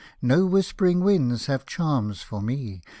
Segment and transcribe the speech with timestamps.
[0.19, 2.81] No whispering winds have charms for me.